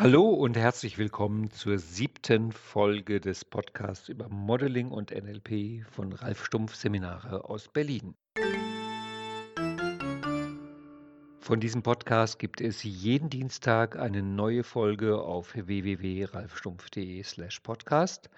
[0.00, 6.44] Hallo und herzlich willkommen zur siebten Folge des Podcasts über Modeling und NLP von Ralf
[6.44, 8.14] Stumpf Seminare aus Berlin.
[11.40, 18.30] Von diesem Podcast gibt es jeden Dienstag eine neue Folge auf www.ralfstumpf.de/podcast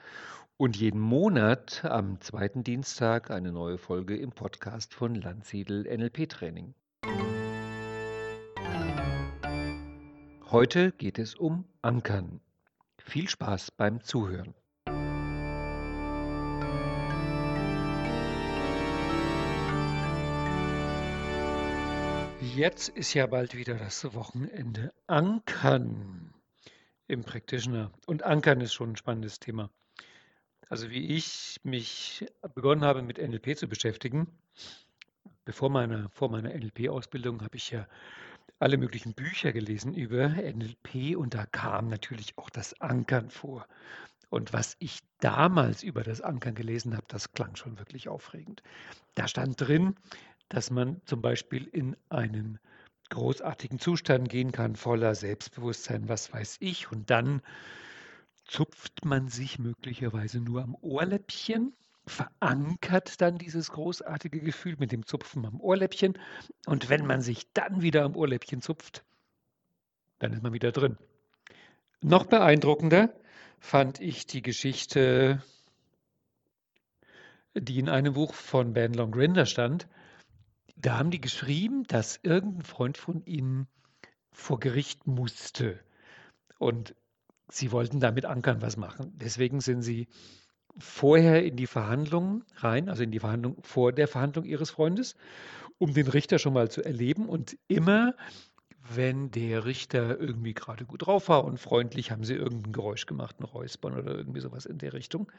[0.57, 6.73] und jeden Monat am zweiten Dienstag eine neue Folge im Podcast von Landsiedel NLP Training.
[10.53, 12.41] Heute geht es um Ankern.
[12.99, 14.53] Viel Spaß beim Zuhören.
[22.41, 24.93] Jetzt ist ja bald wieder das Wochenende.
[25.07, 26.35] Ankern
[27.07, 27.89] im Praktischen.
[28.09, 29.71] Und Ankern ist schon ein spannendes Thema.
[30.69, 34.27] Also wie ich mich begonnen habe mit NLP zu beschäftigen,
[35.45, 37.87] bevor meiner, vor meiner NLP-Ausbildung habe ich ja
[38.61, 43.67] alle möglichen Bücher gelesen über NLP und da kam natürlich auch das Ankern vor.
[44.29, 48.63] Und was ich damals über das Ankern gelesen habe, das klang schon wirklich aufregend.
[49.15, 49.97] Da stand drin,
[50.49, 52.61] dass man zum Beispiel in einen
[53.09, 57.43] großartigen Zustand gehen kann, voller Selbstbewusstsein, was weiß ich, und dann
[58.45, 61.73] zupft man sich möglicherweise nur am Ohrläppchen
[62.11, 66.19] verankert dann dieses großartige Gefühl mit dem Zupfen am Ohrläppchen.
[66.67, 69.05] Und wenn man sich dann wieder am Ohrläppchen zupft,
[70.19, 70.99] dann ist man wieder drin.
[72.03, 73.13] Noch beeindruckender
[73.59, 75.43] fand ich die Geschichte,
[77.55, 79.89] die in einem Buch von Ben Longrinder stand.
[80.77, 83.69] Da haben die geschrieben, dass irgendein Freund von ihnen
[84.33, 85.79] vor Gericht musste.
[86.59, 86.95] Und
[87.49, 89.13] sie wollten damit Ankern was machen.
[89.17, 90.09] Deswegen sind sie
[90.79, 95.17] vorher in die Verhandlungen rein, also in die Verhandlung vor der Verhandlung ihres Freundes,
[95.79, 97.29] um den Richter schon mal zu erleben.
[97.29, 98.15] Und immer,
[98.95, 103.41] wenn der Richter irgendwie gerade gut drauf war und freundlich, haben sie irgendein Geräusch gemacht,
[103.41, 105.31] ein Räuspern oder irgendwie sowas in der Richtung,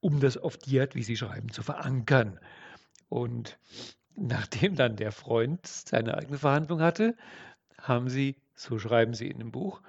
[0.00, 2.38] um das auf die wie sie schreiben, zu verankern.
[3.08, 3.58] Und
[4.14, 7.16] nachdem dann der Freund seine eigene Verhandlung hatte,
[7.78, 9.82] haben sie, so schreiben sie in dem Buch,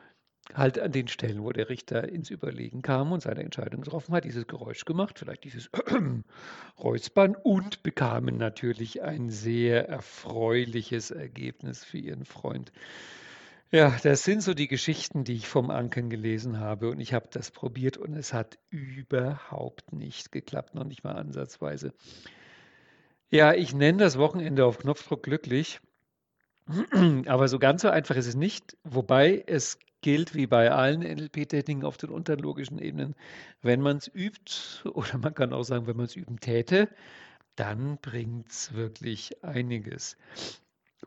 [0.54, 4.24] halt an den Stellen, wo der Richter ins Überlegen kam und seine Entscheidung getroffen hat,
[4.24, 5.70] dieses Geräusch gemacht, vielleicht dieses
[6.80, 12.72] Räuspern und bekamen natürlich ein sehr erfreuliches Ergebnis für ihren Freund.
[13.70, 17.28] Ja, das sind so die Geschichten, die ich vom Ankern gelesen habe und ich habe
[17.30, 21.94] das probiert und es hat überhaupt nicht geklappt, noch nicht mal ansatzweise.
[23.30, 25.82] Ja, ich nenne das Wochenende auf Knopfdruck glücklich.
[27.28, 31.84] Aber so ganz so einfach ist es nicht, wobei es gilt wie bei allen NLP-Techniken
[31.84, 33.16] auf den unteren logischen Ebenen,
[33.62, 34.54] wenn man es übt,
[34.94, 36.90] oder man kann auch sagen, wenn man es üben täte,
[37.56, 40.18] dann bringt es wirklich einiges.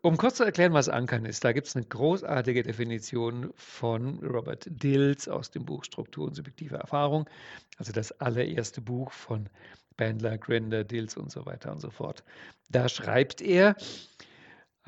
[0.03, 4.67] Um kurz zu erklären, was Ankern ist, da gibt es eine großartige Definition von Robert
[4.69, 7.29] Dills aus dem Buch Struktur und subjektive Erfahrung,
[7.77, 9.49] also das allererste Buch von
[9.97, 12.25] Bandler, Grinder, Dills und so weiter und so fort.
[12.71, 13.77] Da schreibt er,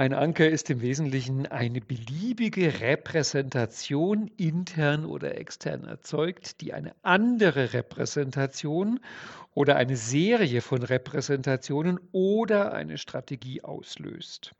[0.03, 7.73] ein Anker ist im Wesentlichen eine beliebige Repräsentation intern oder extern erzeugt, die eine andere
[7.73, 8.99] Repräsentation
[9.55, 14.57] oder eine Serie von Repräsentationen oder eine Strategie auslöst.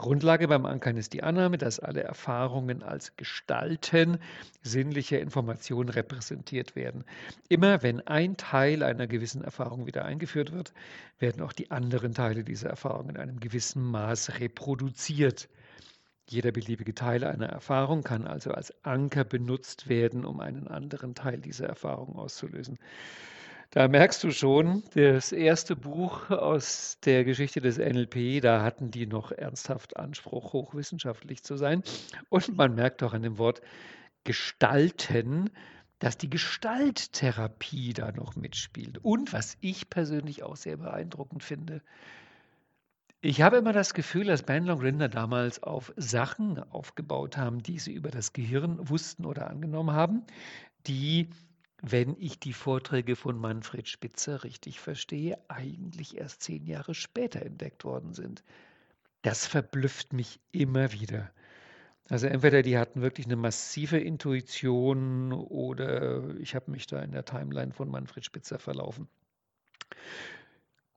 [0.00, 4.18] Grundlage beim Ankern ist die Annahme, dass alle Erfahrungen als Gestalten
[4.62, 7.04] sinnlicher Informationen repräsentiert werden.
[7.50, 10.72] Immer wenn ein Teil einer gewissen Erfahrung wieder eingeführt wird,
[11.18, 15.50] werden auch die anderen Teile dieser Erfahrung in einem gewissen Maß reproduziert.
[16.26, 21.40] Jeder beliebige Teil einer Erfahrung kann also als Anker benutzt werden, um einen anderen Teil
[21.40, 22.78] dieser Erfahrung auszulösen.
[23.72, 29.06] Da merkst du schon, das erste Buch aus der Geschichte des NLP, da hatten die
[29.06, 31.84] noch ernsthaft Anspruch, hochwissenschaftlich zu sein.
[32.30, 33.60] Und man merkt auch an dem Wort
[34.24, 35.50] gestalten,
[36.00, 38.98] dass die Gestalttherapie da noch mitspielt.
[39.02, 41.80] Und was ich persönlich auch sehr beeindruckend finde,
[43.20, 47.92] ich habe immer das Gefühl, dass Bandlong Rinder damals auf Sachen aufgebaut haben, die sie
[47.92, 50.24] über das Gehirn wussten oder angenommen haben,
[50.86, 51.28] die
[51.82, 57.84] wenn ich die Vorträge von Manfred Spitzer richtig verstehe, eigentlich erst zehn Jahre später entdeckt
[57.84, 58.42] worden sind.
[59.22, 61.30] Das verblüfft mich immer wieder.
[62.08, 67.24] Also entweder die hatten wirklich eine massive Intuition oder ich habe mich da in der
[67.24, 69.08] Timeline von Manfred Spitzer verlaufen.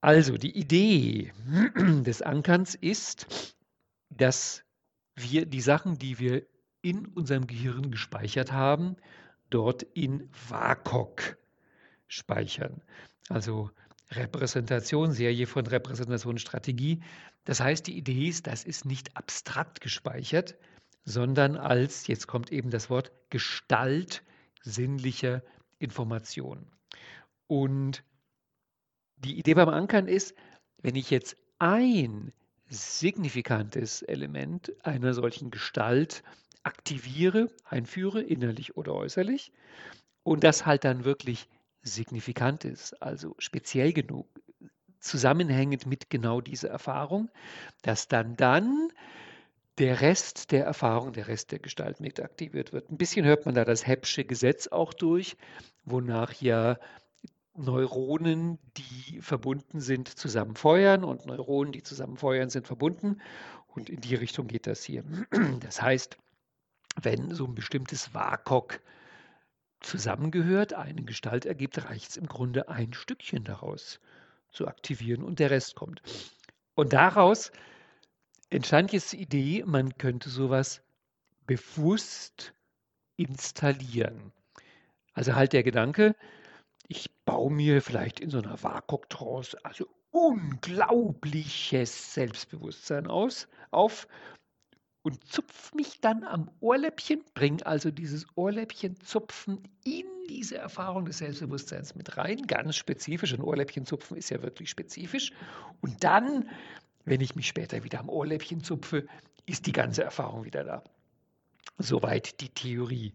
[0.00, 1.32] Also die Idee
[1.76, 3.56] des Ankerns ist,
[4.10, 4.64] dass
[5.14, 6.46] wir die Sachen, die wir
[6.82, 8.96] in unserem Gehirn gespeichert haben,
[9.50, 11.36] dort in WAKOK
[12.08, 12.82] speichern.
[13.28, 13.70] Also
[14.10, 17.02] Repräsentation, Serie von Repräsentationsstrategie.
[17.44, 20.56] Das heißt, die Idee ist, das ist nicht abstrakt gespeichert,
[21.04, 24.22] sondern als, jetzt kommt eben das Wort, Gestalt
[24.62, 25.42] sinnlicher
[25.78, 26.66] Information.
[27.46, 28.04] Und
[29.16, 30.34] die Idee beim Ankern ist,
[30.78, 32.32] wenn ich jetzt ein
[32.68, 36.22] signifikantes Element einer solchen Gestalt
[36.64, 39.52] aktiviere, einführe, innerlich oder äußerlich,
[40.22, 41.48] und das halt dann wirklich
[41.82, 44.26] signifikant ist, also speziell genug,
[45.00, 47.30] zusammenhängend mit genau dieser Erfahrung,
[47.82, 48.88] dass dann dann
[49.78, 52.90] der Rest der Erfahrung, der Rest der Gestalt mit aktiviert wird.
[52.90, 55.36] Ein bisschen hört man da das Heppsche Gesetz auch durch,
[55.84, 56.78] wonach ja
[57.56, 63.20] Neuronen, die verbunden sind, zusammen feuern und Neuronen, die zusammen feuern, sind verbunden.
[63.68, 65.04] Und in die Richtung geht das hier.
[65.60, 66.16] Das heißt,
[67.00, 68.80] wenn so ein bestimmtes WAKOK
[69.80, 74.00] zusammengehört, eine Gestalt ergibt, reicht es im Grunde ein Stückchen daraus
[74.50, 76.02] zu aktivieren und der Rest kommt.
[76.74, 77.52] Und daraus
[78.50, 80.82] entstand jetzt die Idee, man könnte sowas
[81.46, 82.54] bewusst
[83.16, 84.32] installieren.
[85.12, 86.16] Also halt der Gedanke,
[86.88, 94.06] ich baue mir vielleicht in so einer WAKOK-Trance also unglaubliches Selbstbewusstsein aus, auf
[95.04, 101.94] und zupfe mich dann am Ohrläppchen, bringe also dieses Ohrläppchen-Zupfen in diese Erfahrung des Selbstbewusstseins
[101.94, 103.34] mit rein, ganz spezifisch.
[103.34, 105.32] Ein Ohrläppchen-Zupfen ist ja wirklich spezifisch.
[105.82, 106.48] Und dann,
[107.04, 109.06] wenn ich mich später wieder am Ohrläppchen zupfe,
[109.44, 110.82] ist die ganze Erfahrung wieder da.
[111.76, 113.12] Soweit die Theorie.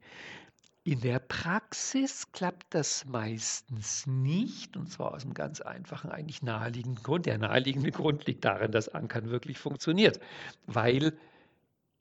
[0.83, 7.03] In der Praxis klappt das meistens nicht, und zwar aus einem ganz einfachen, eigentlich naheliegenden
[7.03, 7.25] Grund.
[7.25, 10.19] Der naheliegende Grund liegt darin, dass Ankern wirklich funktioniert,
[10.67, 11.17] weil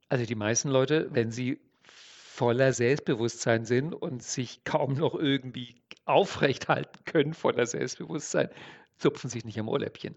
[0.09, 6.69] also die meisten Leute, wenn sie voller Selbstbewusstsein sind und sich kaum noch irgendwie aufrecht
[6.69, 8.49] halten können voller Selbstbewusstsein,
[8.97, 10.15] zupfen sich nicht am Ohrläppchen.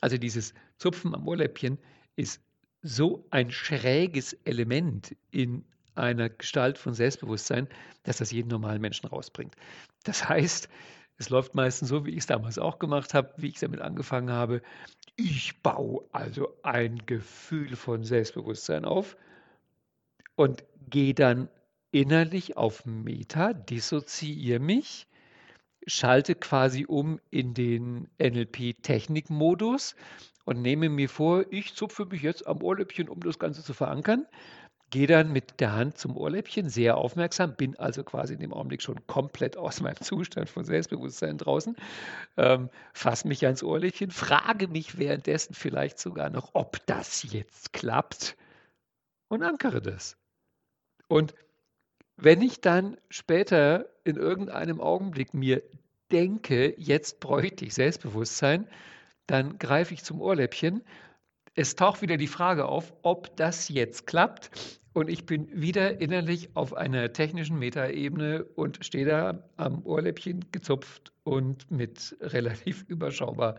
[0.00, 1.78] Also dieses Zupfen am Ohrläppchen
[2.16, 2.40] ist
[2.82, 5.64] so ein schräges Element in
[5.94, 7.68] einer Gestalt von Selbstbewusstsein,
[8.04, 9.54] dass das jeden normalen Menschen rausbringt.
[10.04, 10.68] Das heißt,
[11.18, 14.30] es läuft meistens so, wie ich es damals auch gemacht habe, wie ich damit angefangen
[14.30, 14.62] habe.
[15.22, 19.18] Ich baue also ein Gefühl von Selbstbewusstsein auf
[20.34, 21.50] und gehe dann
[21.92, 25.08] innerlich auf Meta, dissoziiere mich,
[25.86, 29.94] schalte quasi um in den NLP-Technik-Modus
[30.46, 34.26] und nehme mir vor, ich zupfe mich jetzt am Ohrläppchen, um das Ganze zu verankern
[34.90, 38.82] gehe dann mit der Hand zum Ohrläppchen, sehr aufmerksam, bin also quasi in dem Augenblick
[38.82, 41.76] schon komplett aus meinem Zustand von Selbstbewusstsein draußen,
[42.36, 48.36] ähm, fasse mich ans Ohrläppchen, frage mich währenddessen vielleicht sogar noch, ob das jetzt klappt
[49.28, 50.16] und ankere das.
[51.08, 51.34] Und
[52.16, 55.62] wenn ich dann später in irgendeinem Augenblick mir
[56.12, 58.68] denke, jetzt bräuchte ich Selbstbewusstsein,
[59.26, 60.82] dann greife ich zum Ohrläppchen.
[61.54, 64.79] Es taucht wieder die Frage auf, ob das jetzt klappt.
[64.92, 71.12] Und ich bin wieder innerlich auf einer technischen Metaebene und stehe da am Ohrläppchen gezupft
[71.22, 73.56] und mit relativ überschaubar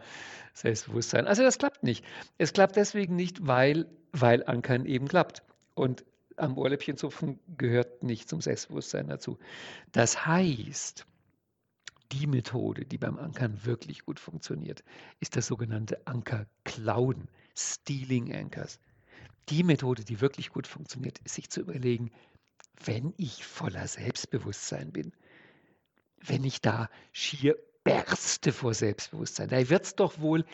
[0.53, 1.27] Selbstbewusstsein.
[1.27, 2.03] Also das klappt nicht.
[2.37, 5.41] Es klappt deswegen nicht, weil, weil Ankern eben klappt.
[5.73, 6.03] Und
[6.35, 9.37] am Ohrläppchen zupfen gehört nicht zum Selbstbewusstsein dazu.
[9.93, 11.05] Das heißt,
[12.11, 14.83] die Methode, die beim Ankern wirklich gut funktioniert,
[15.21, 18.79] ist das sogenannte Anker-Klauen, Stealing Anchors
[19.51, 22.11] die Methode, die wirklich gut funktioniert, ist sich zu überlegen,
[22.83, 25.11] wenn ich voller Selbstbewusstsein bin,
[26.17, 30.45] wenn ich da schier berste vor Selbstbewusstsein, da wird es doch wohl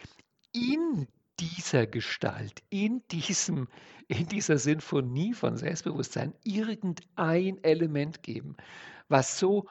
[0.51, 1.07] in
[1.39, 3.67] dieser Gestalt, in, diesem,
[4.07, 8.55] in dieser Sinfonie von Selbstbewusstsein irgendein Element geben,
[9.07, 9.67] was so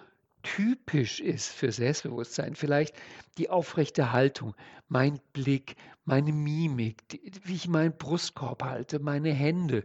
[0.54, 2.54] typisch ist für Selbstbewusstsein.
[2.54, 2.94] Vielleicht
[3.36, 4.54] die aufrechte Haltung,
[4.88, 7.02] mein Blick, meine Mimik,
[7.44, 9.84] wie ich meinen Brustkorb halte, meine Hände.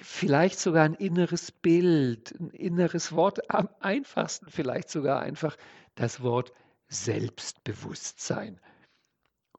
[0.00, 5.56] Vielleicht sogar ein inneres Bild, ein inneres Wort, am einfachsten vielleicht sogar einfach
[5.94, 6.52] das Wort
[6.88, 8.60] Selbstbewusstsein.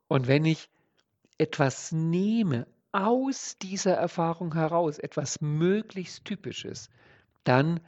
[0.08, 0.68] Und wenn ich
[1.38, 6.90] etwas nehme aus dieser Erfahrung heraus, etwas möglichst Typisches,
[7.44, 7.80] dann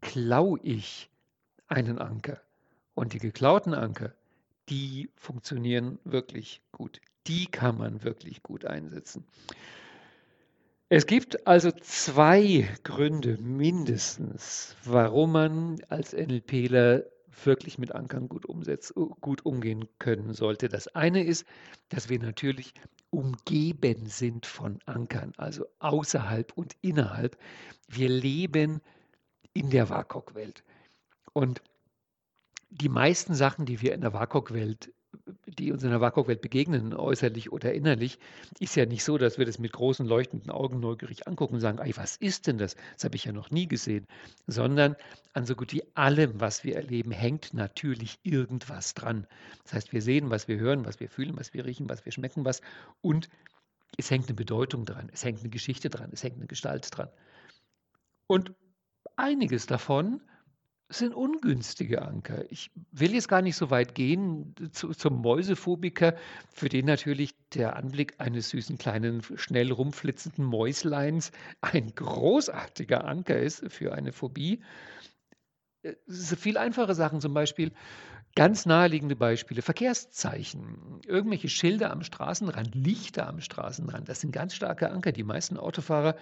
[0.00, 1.08] klaue ich
[1.68, 2.40] einen Anker.
[2.94, 4.12] Und die geklauten Anker,
[4.68, 7.00] die funktionieren wirklich gut.
[7.26, 9.24] Die kann man wirklich gut einsetzen.
[10.90, 17.04] Es gibt also zwei Gründe mindestens, warum man als NLPler
[17.42, 20.68] wirklich mit Ankern gut, umsetz, gut umgehen können sollte.
[20.68, 21.46] Das eine ist,
[21.88, 22.74] dass wir natürlich
[23.10, 27.36] umgeben sind von Ankern, also außerhalb und innerhalb.
[27.88, 28.80] Wir leben
[29.52, 30.62] in der WAKOK-Welt.
[31.34, 31.62] Und
[32.70, 34.90] die meisten Sachen, die wir in der WAKOK-Welt
[35.46, 38.18] die uns in der WAKOK-Welt begegnen, äußerlich oder innerlich,
[38.58, 41.78] ist ja nicht so, dass wir das mit großen leuchtenden Augen neugierig angucken und sagen,
[41.78, 42.76] ey, was ist denn das?
[42.94, 44.06] Das habe ich ja noch nie gesehen.
[44.46, 44.96] Sondern
[45.32, 49.26] an so gut wie allem, was wir erleben, hängt natürlich irgendwas dran.
[49.64, 52.12] Das heißt, wir sehen, was wir hören, was wir fühlen, was wir riechen, was wir
[52.12, 52.60] schmecken, was.
[53.00, 53.28] Und
[53.96, 57.08] es hängt eine Bedeutung dran, es hängt eine Geschichte dran, es hängt eine Gestalt dran.
[58.26, 58.52] Und
[59.16, 60.20] einiges davon
[60.88, 62.44] sind ungünstige Anker.
[62.50, 66.14] Ich will jetzt gar nicht so weit gehen zu, zum Mäusephobiker,
[66.52, 73.70] für den natürlich der Anblick eines süßen kleinen, schnell rumflitzenden Mäusleins ein großartiger Anker ist
[73.72, 74.62] für eine Phobie.
[75.82, 77.72] Es sind viel einfache Sachen, zum Beispiel
[78.34, 84.90] ganz naheliegende Beispiele, Verkehrszeichen, irgendwelche Schilder am Straßenrand, Lichter am Straßenrand, das sind ganz starke
[84.90, 85.12] Anker.
[85.12, 86.16] Die meisten Autofahrer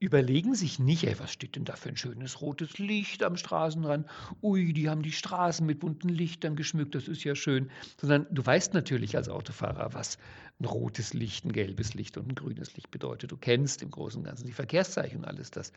[0.00, 4.06] überlegen sich nicht, ey, was steht denn da für ein schönes rotes Licht am Straßenrand?
[4.42, 7.70] Ui, die haben die Straßen mit bunten Lichtern geschmückt, das ist ja schön.
[8.00, 10.18] Sondern du weißt natürlich als Autofahrer, was
[10.60, 13.32] ein rotes Licht, ein gelbes Licht und ein grünes Licht bedeutet.
[13.32, 15.72] Du kennst im Großen und Ganzen die Verkehrszeichen und alles das.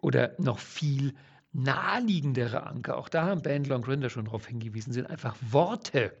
[0.00, 1.14] Oder noch viel
[1.52, 6.12] naheliegendere Anker, auch da haben Band Long Grinder schon darauf hingewiesen, sind einfach Worte.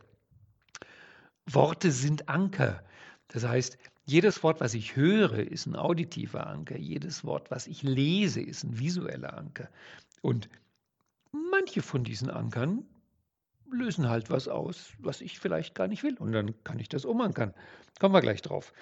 [1.46, 2.84] Worte sind Anker.
[3.28, 3.76] Das heißt,
[4.06, 6.76] jedes Wort, was ich höre, ist ein auditiver Anker.
[6.76, 9.70] Jedes Wort, was ich lese, ist ein visueller Anker.
[10.20, 10.48] Und
[11.32, 12.84] manche von diesen Ankern
[13.70, 16.16] lösen halt was aus, was ich vielleicht gar nicht will.
[16.18, 17.54] Und dann kann ich das umankern.
[17.98, 18.72] Kommen wir gleich drauf.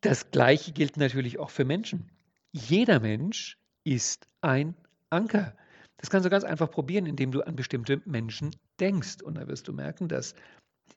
[0.00, 2.10] Das Gleiche gilt natürlich auch für Menschen.
[2.52, 4.74] Jeder Mensch ist ein
[5.10, 5.54] Anker.
[5.98, 9.22] Das kannst du ganz einfach probieren, indem du an bestimmte Menschen denkst.
[9.22, 10.34] Und da wirst du merken, dass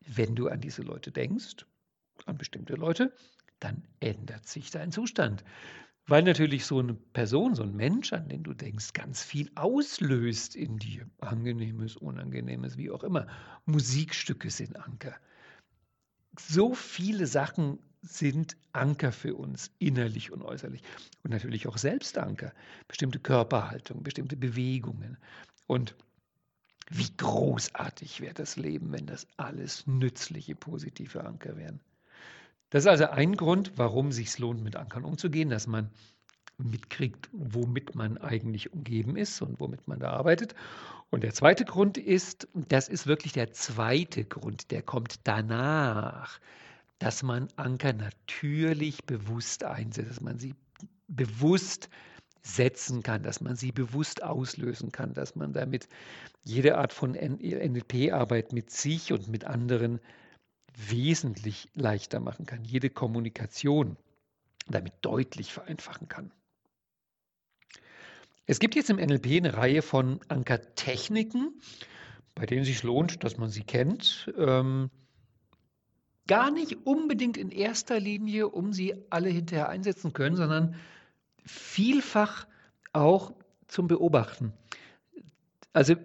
[0.06, 1.66] wenn du an diese Leute denkst,
[2.28, 3.14] an bestimmte Leute,
[3.60, 5.44] dann ändert sich dein Zustand.
[6.08, 10.56] Weil natürlich so eine Person, so ein Mensch, an den du denkst, ganz viel auslöst
[10.56, 11.08] in dir.
[11.20, 13.28] Angenehmes, Unangenehmes, wie auch immer.
[13.66, 15.16] Musikstücke sind Anker.
[16.40, 20.82] So viele Sachen sind Anker für uns, innerlich und äußerlich.
[21.22, 22.54] Und natürlich auch Selbstanker.
[22.88, 25.18] Bestimmte Körperhaltung, bestimmte Bewegungen.
[25.68, 25.96] Und
[26.90, 31.82] wie großartig wäre das Leben, wenn das alles nützliche, positive Anker wären.
[32.70, 35.90] Das ist also ein Grund, warum es sich lohnt, mit Ankern umzugehen, dass man
[36.58, 40.56] mitkriegt, womit man eigentlich umgeben ist und womit man da arbeitet.
[41.10, 46.40] Und der zweite Grund ist, das ist wirklich der zweite Grund, der kommt danach,
[47.00, 50.54] dass man Anker natürlich bewusst einsetzt, dass man sie
[51.08, 51.90] bewusst
[52.42, 55.88] setzen kann, dass man sie bewusst auslösen kann, dass man damit
[56.44, 60.00] jede Art von NLP-Arbeit mit sich und mit anderen
[60.76, 63.98] wesentlich leichter machen kann, jede Kommunikation
[64.68, 66.32] damit deutlich vereinfachen kann.
[68.46, 71.62] Es gibt jetzt im NLP eine Reihe von Ankertechniken,
[72.36, 74.32] bei denen es sich lohnt, dass man sie kennt.
[74.38, 74.90] Ähm,
[76.28, 80.76] gar nicht unbedingt in erster Linie, um sie alle hinterher einsetzen können, sondern
[81.46, 82.48] vielfach
[82.94, 83.34] auch
[83.68, 84.54] zum Beobachten.
[85.74, 85.96] Also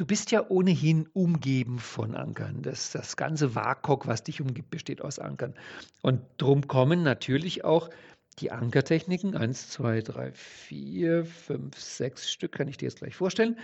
[0.00, 2.62] Du bist ja ohnehin umgeben von Ankern.
[2.62, 5.52] Das, das ganze WAKOK, was dich umgibt, besteht aus Ankern.
[6.00, 7.90] Und drum kommen natürlich auch
[8.38, 13.58] die Ankertechniken, eins, zwei, drei, vier, fünf, sechs Stück, kann ich dir jetzt gleich vorstellen.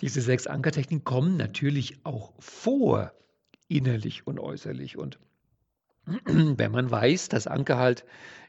[0.00, 3.10] Diese sechs Ankertechniken kommen natürlich auch vor,
[3.66, 4.96] innerlich und äußerlich.
[4.96, 5.18] Und
[6.24, 8.04] wenn man weiß, dass Anker halt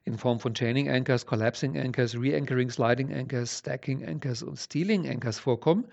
[0.06, 5.40] in Form von Chaining Anchors, Collapsing Anchors, Re-Anchoring, Sliding Anchors, Stacking Anchors und Stealing Anchors
[5.40, 5.86] vorkommen,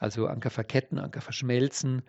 [0.00, 2.02] also Anker verketten, Anker verschmelzen,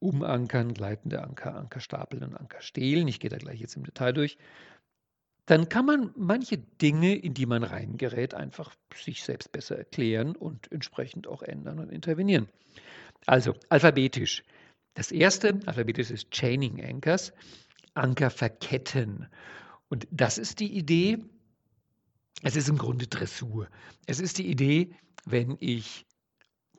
[0.00, 3.08] umankern, gleitende Anker, Anker stapeln und Anker stehlen.
[3.08, 4.36] Ich gehe da gleich jetzt im Detail durch.
[5.46, 10.70] Dann kann man manche Dinge, in die man reingerät, einfach sich selbst besser erklären und
[10.72, 12.48] entsprechend auch ändern und intervenieren.
[13.26, 14.42] Also alphabetisch.
[14.94, 17.32] Das erste alphabetisch ist Chaining Anchors,
[17.96, 19.26] Anker verketten.
[19.88, 21.18] Und das ist die Idee,
[22.42, 23.68] es ist im Grunde Dressur.
[24.06, 26.06] Es ist die Idee, wenn ich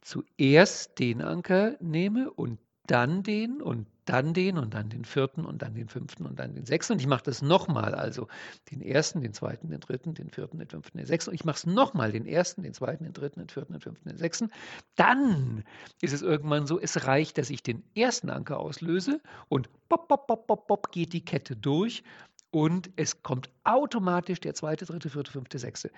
[0.02, 5.62] zuerst den Anker nehme und dann den und dann den und dann den vierten und
[5.62, 6.94] dann den fünften und dann den sechsten.
[6.94, 8.28] Und ich mache das nochmal, also
[8.72, 11.32] den ersten, den zweiten, den dritten, den vierten, den fünften, den sechsten.
[11.32, 14.10] Und ich mache es nochmal, den ersten, den zweiten, den dritten, den vierten, den fünften,
[14.10, 14.52] den sechsten.
[14.96, 15.64] Dann
[16.02, 20.28] ist es irgendwann so, es reicht, dass ich den ersten Anker auslöse und pop, pop,
[20.28, 22.04] pop, pop, pop geht die Kette durch
[22.52, 25.92] und es kommt automatisch der zweite, dritte, vierte, fünfte, sechste.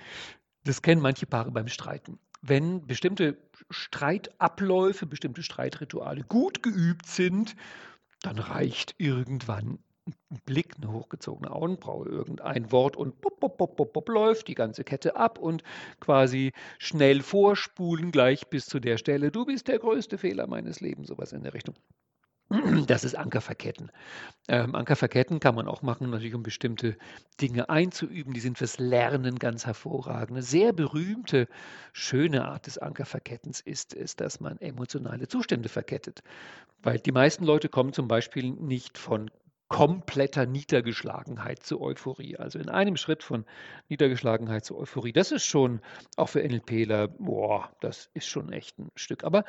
[0.63, 3.37] Das kennen manche Paare beim Streiten wenn bestimmte
[3.69, 7.55] Streitabläufe, bestimmte Streitrituale gut geübt sind,
[8.21, 9.79] dann reicht irgendwann
[10.31, 14.55] ein Blick, eine hochgezogene Augenbraue, irgendein Wort und pop, pop, pop, pop, pop, läuft die
[14.55, 15.63] ganze Kette ab und
[15.99, 21.07] quasi schnell vorspulen, gleich bis zu der Stelle, du bist der größte Fehler meines Lebens,
[21.07, 21.75] sowas in der Richtung.
[22.87, 23.91] Das ist Ankerverketten.
[24.47, 26.97] Ähm, Ankerverketten kann man auch machen, natürlich um bestimmte
[27.39, 28.33] Dinge einzuüben.
[28.33, 30.31] Die sind fürs Lernen ganz hervorragend.
[30.31, 31.47] Eine sehr berühmte,
[31.93, 36.23] schöne Art des Ankerverkettens ist es, dass man emotionale Zustände verkettet.
[36.81, 39.29] Weil die meisten Leute kommen zum Beispiel nicht von
[39.67, 42.37] kompletter Niedergeschlagenheit zu Euphorie.
[42.37, 43.45] Also in einem Schritt von
[43.87, 45.13] Niedergeschlagenheit zu Euphorie.
[45.13, 45.81] Das ist schon
[46.17, 49.23] auch für NLPler, boah, das ist schon echt ein Stück.
[49.23, 49.45] Aber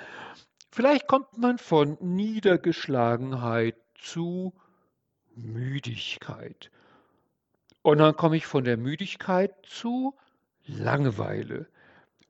[0.72, 4.54] Vielleicht kommt man von Niedergeschlagenheit zu
[5.34, 6.70] Müdigkeit.
[7.82, 10.14] Und dann komme ich von der Müdigkeit zu
[10.66, 11.66] Langeweile.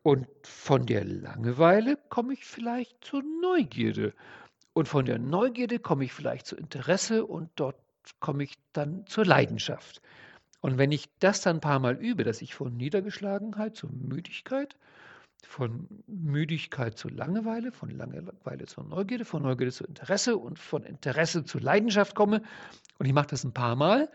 [0.03, 4.15] Und von der Langeweile komme ich vielleicht zur Neugierde.
[4.73, 7.77] Und von der Neugierde komme ich vielleicht zu Interesse und dort
[8.21, 10.01] komme ich dann zur Leidenschaft.
[10.63, 14.77] Und wenn ich das dann ein paar Mal übe, dass ich von Niedergeschlagenheit zur Müdigkeit,
[15.47, 21.45] von Müdigkeit zu Langeweile, von Langeweile zur Neugierde, von Neugierde zu Interesse und von Interesse
[21.45, 22.43] zu Leidenschaft komme.
[22.99, 24.11] Und ich mache das ein paar Mal,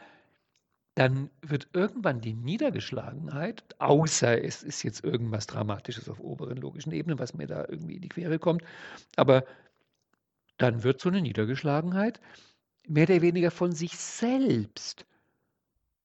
[0.95, 7.19] dann wird irgendwann die Niedergeschlagenheit, außer es ist jetzt irgendwas Dramatisches auf oberen logischen Ebenen,
[7.19, 8.63] was mir da irgendwie in die Quere kommt,
[9.17, 9.45] aber
[10.57, 12.21] dann wird so eine Niedergeschlagenheit
[12.87, 15.05] mehr oder weniger von sich selbst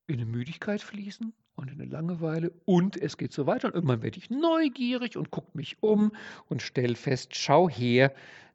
[0.09, 3.69] in eine Müdigkeit fließen und eine Langeweile und es geht so weiter.
[3.69, 6.13] Und irgendwann werde ich neugierig und gucke mich um
[6.49, 8.13] und stelle fest, schau her,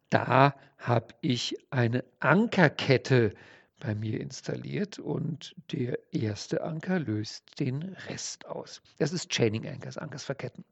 [0.09, 3.33] da habe ich eine Ankerkette
[3.79, 8.81] bei mir installiert und der erste Anker löst den Rest aus.
[8.97, 10.63] Das ist Chaining Anchors, Ankers verketten.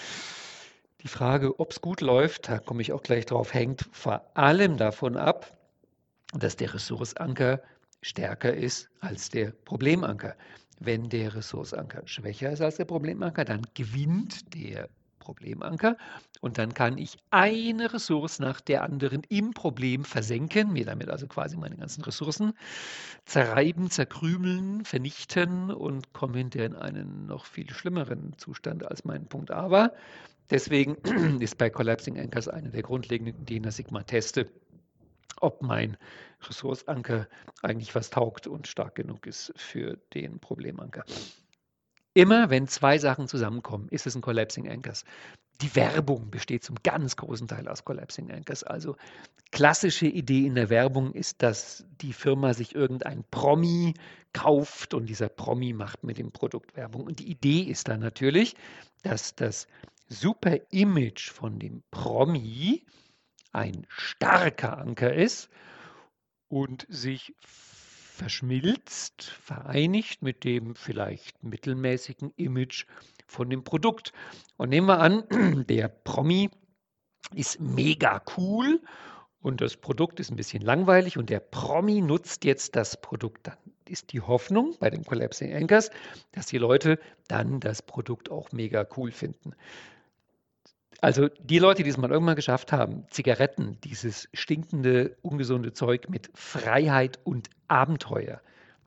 [1.03, 4.77] Die Frage, ob es gut läuft, da komme ich auch gleich drauf, hängt vor allem
[4.77, 5.57] davon ab,
[6.33, 7.61] dass der Ressourceanker
[8.01, 10.35] stärker ist als der Problemanker.
[10.81, 14.89] Wenn der Ressourceanker schwächer ist als der Problemanker, dann gewinnt der
[15.25, 15.97] Problemanker
[16.41, 21.27] und dann kann ich eine Ressource nach der anderen im Problem versenken, mir damit also
[21.27, 22.53] quasi meine ganzen Ressourcen
[23.25, 29.51] zerreiben, zerkrümeln, vernichten und komme hinterher in einen noch viel schlimmeren Zustand als mein Punkt
[29.51, 29.93] A war.
[30.51, 30.97] Deswegen
[31.41, 34.51] ist bei Collapsing Anchors eine der grundlegenden Ideen, dass ich mal teste,
[35.41, 35.97] ob mein
[36.43, 37.27] Ressourceanker
[37.63, 41.05] eigentlich was taugt und stark genug ist für den Problemanker.
[42.15, 45.05] Immer wenn zwei Sachen zusammenkommen, ist es ein Collapsing Anchors.
[45.61, 48.63] Die Werbung besteht zum ganz großen Teil aus Collapsing Anchors.
[48.63, 48.97] Also
[49.51, 53.95] klassische Idee in der Werbung ist, dass die Firma sich irgendein Promi
[54.33, 57.05] kauft und dieser Promi macht mit dem Produkt Werbung.
[57.05, 58.55] Und die Idee ist dann natürlich,
[59.03, 59.67] dass das
[60.09, 62.85] super Image von dem Promi
[63.53, 65.49] ein starker Anker ist
[66.49, 67.35] und sich
[68.15, 72.87] verschmilzt, vereinigt mit dem vielleicht mittelmäßigen Image
[73.27, 74.13] von dem Produkt.
[74.57, 75.25] Und nehmen wir an,
[75.69, 76.49] der Promi
[77.35, 78.81] ist mega cool
[79.41, 83.49] und das Produkt ist ein bisschen langweilig und der Promi nutzt jetzt das Produkt.
[83.49, 85.91] Dann ist die Hoffnung bei den Collapsing Anchors,
[86.31, 89.55] dass die Leute dann das Produkt auch mega cool finden.
[91.01, 96.31] Also die Leute, die es mal irgendwann geschafft haben, Zigaretten, dieses stinkende, ungesunde Zeug mit
[96.33, 98.41] Freiheit und Abenteuer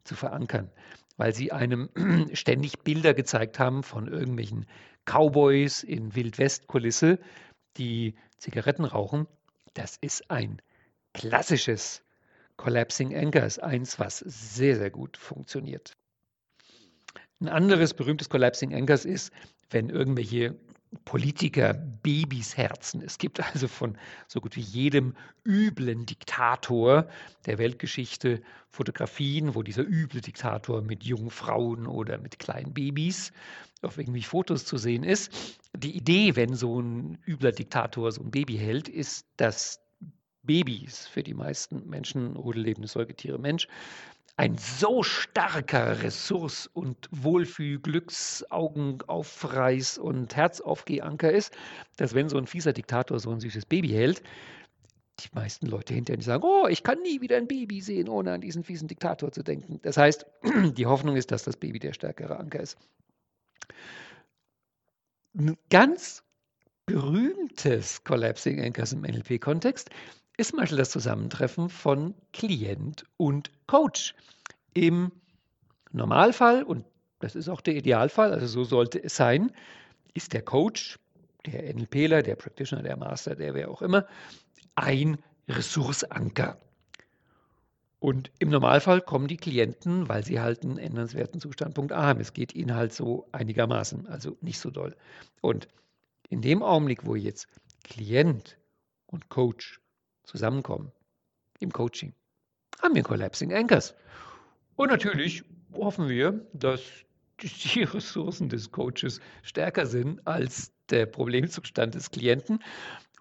[0.06, 0.72] zu verankern,
[1.18, 1.90] weil sie einem
[2.34, 4.66] ständig Bilder gezeigt haben von irgendwelchen
[5.06, 7.20] Cowboys in Wildwest-Kulisse,
[7.76, 9.28] die Zigaretten rauchen.
[9.74, 10.62] Das ist ein
[11.14, 12.02] klassisches
[12.56, 15.98] Collapsing Anchor, ist eins, was sehr, sehr gut funktioniert.
[17.40, 19.32] Ein anderes berühmtes Collapsing Anchors ist,
[19.70, 20.56] wenn irgendwelche
[21.06, 23.02] Politiker Babys herzen.
[23.02, 23.98] Es gibt also von
[24.28, 27.08] so gut wie jedem üblen Diktator
[27.46, 33.32] der Weltgeschichte Fotografien, wo dieser üble Diktator mit jungen Frauen oder mit kleinen Babys
[33.82, 35.60] auf irgendwie Fotos zu sehen ist.
[35.76, 39.80] Die Idee, wenn so ein übler Diktator so ein Baby hält, ist, dass
[40.44, 43.68] Babys für die meisten Menschen, lebende Säugetiere, Mensch,
[44.38, 51.58] ein so starker Ressource und Wohlfühl, Glücks, Augenaufreiß und Herzaufgehanker ist,
[51.98, 54.22] dass wenn so ein fieser Diktator so ein süßes Baby hält,
[55.20, 58.42] die meisten Leute hinterher sagen, oh, ich kann nie wieder ein Baby sehen, ohne an
[58.42, 59.80] diesen fiesen Diktator zu denken.
[59.82, 60.28] Das heißt,
[60.78, 62.78] die Hoffnung ist, dass das Baby der stärkere Anker ist.
[65.36, 66.24] Ein ganz
[66.86, 69.90] berühmtes Collapsing Anchors im NLP-Kontext
[70.38, 74.16] ist zum Beispiel das Zusammentreffen von Klient und Coach.
[74.74, 75.12] Im
[75.92, 76.86] Normalfall, und
[77.20, 79.52] das ist auch der Idealfall, also so sollte es sein,
[80.14, 81.00] ist der Coach,
[81.46, 84.06] der NLPler, der Practitioner, der Master, der wer auch immer,
[84.76, 86.58] ein Ressourceanker.
[88.00, 92.20] Und im Normalfall kommen die Klienten, weil sie halt einen ändernswerten Zustandpunkt A haben.
[92.20, 94.96] Es geht ihnen halt so einigermaßen, also nicht so doll.
[95.42, 95.68] Und
[96.30, 97.48] in dem Augenblick, wo jetzt
[97.84, 98.58] Klient
[99.08, 99.82] und Coach
[100.28, 100.92] zusammenkommen
[101.60, 102.14] im Coaching,
[102.82, 103.96] haben wir Collapsing Anchors.
[104.76, 106.82] Und natürlich hoffen wir, dass
[107.42, 112.64] die Ressourcen des Coaches stärker sind als der Problemzustand des Klienten.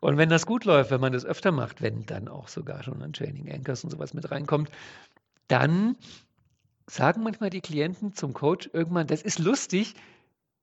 [0.01, 3.03] Und wenn das gut läuft, wenn man das öfter macht, wenn dann auch sogar schon
[3.03, 4.71] ein Training Anchors und sowas mit reinkommt,
[5.49, 5.97] dann
[6.87, 9.95] sagen manchmal die Klienten zum Coach irgendwann, das ist lustig,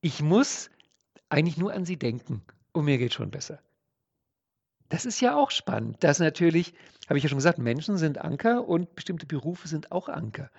[0.02, 0.70] ich muss
[1.30, 3.60] eigentlich nur an sie denken und mir geht schon besser.
[4.94, 6.72] Das ist ja auch spannend, dass natürlich,
[7.10, 10.52] habe ich ja schon gesagt, Menschen sind Anker und bestimmte Berufe sind auch Anker.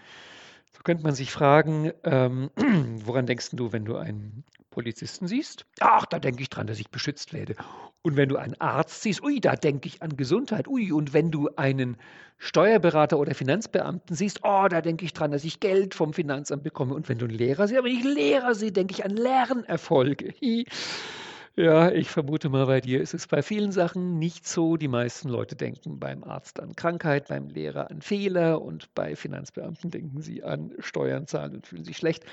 [0.72, 2.50] So könnte man sich fragen, ähm,
[3.04, 5.66] woran denkst du, wenn du einen Polizisten siehst?
[5.78, 7.54] Ach, da denke ich dran, dass ich beschützt werde.
[8.02, 10.66] Und wenn du einen Arzt siehst, ui, da denke ich an Gesundheit.
[10.66, 11.96] Ui, und wenn du einen
[12.36, 16.94] Steuerberater oder Finanzbeamten siehst, oh, da denke ich dran, dass ich Geld vom Finanzamt bekomme.
[16.94, 20.34] Und wenn du einen Lehrer siehst, wenn ich Lehrer sehe, denke ich an Lernerfolge.
[21.56, 24.76] Ja, ich vermute mal, bei dir ist es bei vielen Sachen nicht so.
[24.76, 29.90] Die meisten Leute denken beim Arzt an Krankheit, beim Lehrer an Fehler und bei Finanzbeamten
[29.92, 32.24] denken sie an Steuern zahlen und fühlen sich schlecht.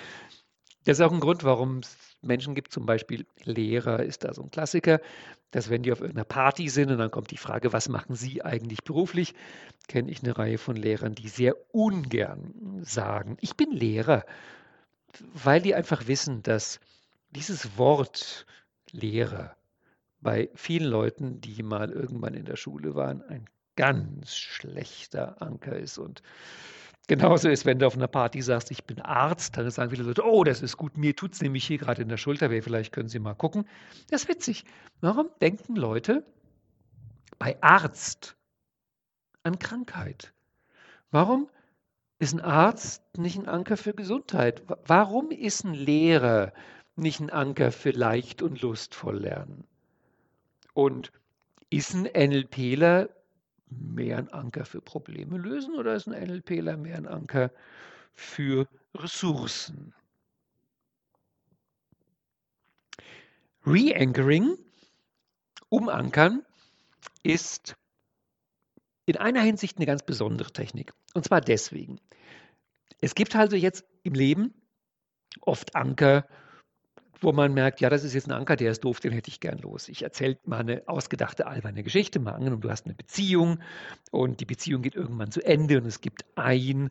[0.86, 4.44] Das ist auch ein Grund, warum es Menschen gibt, zum Beispiel Lehrer ist da so
[4.44, 5.02] ein Klassiker,
[5.52, 8.44] dass wenn die auf irgendeiner Party sind und dann kommt die Frage, was machen sie
[8.44, 9.36] eigentlich beruflich,
[9.88, 14.26] kenne ich eine Reihe von Lehrern, die sehr ungern sagen, ich bin Lehrer,
[15.34, 16.80] weil die einfach wissen, dass
[17.32, 18.46] dieses Wort
[18.94, 19.56] Lehrer
[20.22, 25.98] bei vielen Leuten, die mal irgendwann in der Schule waren, ein ganz schlechter Anker ist.
[25.98, 26.22] Und
[27.08, 30.24] genauso ist, wenn du auf einer Party sagst, ich bin Arzt, dann sagen viele Leute,
[30.24, 32.94] oh, das ist gut, mir tut es nämlich hier gerade in der Schulter weh, vielleicht
[32.94, 33.66] können Sie mal gucken.
[34.10, 34.66] Das ist witzig.
[35.00, 36.24] Warum denken Leute
[37.40, 38.36] bei Arzt
[39.44, 40.34] an Krankheit?
[41.10, 41.50] Warum
[42.20, 44.62] ist ein Arzt nicht ein Anker für Gesundheit?
[44.86, 46.54] Warum ist ein Lehrer
[47.02, 49.66] nicht ein Anker für leicht und lustvoll lernen?
[50.74, 51.12] Und
[51.70, 53.10] ist ein NLPler
[53.70, 57.52] mehr ein Anker für Probleme lösen oder ist ein NLPler mehr ein Anker
[58.14, 59.94] für Ressourcen?
[63.66, 64.58] Re-Anchoring,
[65.70, 66.44] umankern,
[67.24, 67.76] ist
[69.06, 70.94] in einer Hinsicht eine ganz besondere Technik.
[71.14, 72.00] Und zwar deswegen.
[73.02, 74.54] Es gibt also jetzt im Leben
[75.42, 76.28] oft Anker,
[77.22, 79.40] wo man merkt, ja, das ist jetzt ein Anker, der ist doof, den hätte ich
[79.40, 79.88] gern los.
[79.90, 82.20] Ich erzähle mal eine ausgedachte, alberne Geschichte.
[82.20, 83.60] Mal angenommen, du hast eine Beziehung
[84.10, 86.90] und die Beziehung geht irgendwann zu Ende und es gibt ein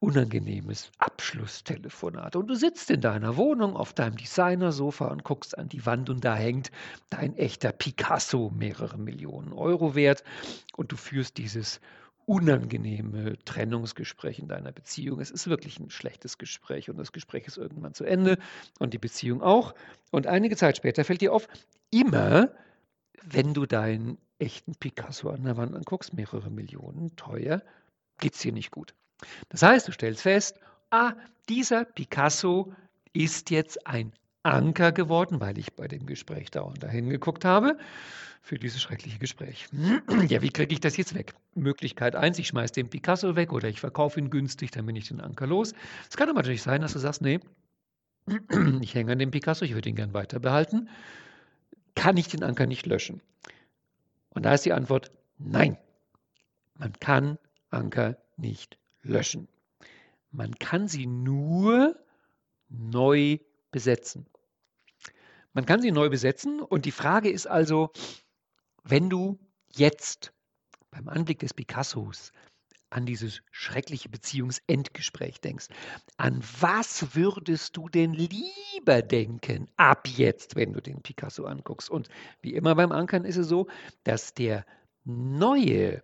[0.00, 2.36] unangenehmes Abschlusstelefonat.
[2.36, 6.24] Und du sitzt in deiner Wohnung auf deinem Designersofa und guckst an die Wand und
[6.24, 6.70] da hängt
[7.08, 10.24] dein echter Picasso, mehrere Millionen Euro wert.
[10.76, 11.80] Und du führst dieses
[12.26, 15.20] unangenehme Trennungsgespräch in deiner Beziehung.
[15.20, 18.38] Es ist wirklich ein schlechtes Gespräch und das Gespräch ist irgendwann zu Ende
[18.78, 19.74] und die Beziehung auch.
[20.10, 21.48] Und einige Zeit später fällt dir auf,
[21.90, 22.50] immer
[23.24, 27.62] wenn du deinen echten Picasso an der Wand anguckst, mehrere Millionen teuer,
[28.18, 28.94] geht es dir nicht gut.
[29.48, 30.58] Das heißt, du stellst fest,
[30.90, 31.14] ah,
[31.48, 32.72] dieser Picasso
[33.12, 37.78] ist jetzt ein Anker geworden, weil ich bei dem Gespräch dauernd dahin geguckt habe
[38.42, 39.68] für dieses schreckliche Gespräch.
[40.28, 41.34] Ja, wie kriege ich das jetzt weg?
[41.54, 45.08] Möglichkeit eins, ich schmeiße den Picasso weg oder ich verkaufe ihn günstig, dann bin ich
[45.08, 45.74] den Anker los.
[46.10, 47.40] Es kann aber natürlich sein, dass du sagst, nee,
[48.80, 50.88] ich hänge an dem Picasso, ich würde ihn gern weiter behalten.
[51.94, 53.20] Kann ich den Anker nicht löschen?
[54.30, 55.76] Und da ist die Antwort nein.
[56.78, 57.38] Man kann
[57.70, 59.48] Anker nicht löschen.
[60.30, 61.96] Man kann sie nur
[62.68, 63.38] neu
[63.72, 64.26] besetzen.
[65.52, 67.90] Man kann sie neu besetzen und die Frage ist also,
[68.84, 70.32] wenn du jetzt
[70.90, 72.32] beim Anblick des Picassos
[72.90, 75.66] an dieses schreckliche Beziehungsendgespräch denkst,
[76.16, 81.90] an was würdest du denn lieber denken ab jetzt, wenn du den Picasso anguckst?
[81.90, 82.08] Und
[82.42, 83.66] wie immer beim Ankern ist es so,
[84.04, 84.64] dass der
[85.04, 86.02] neue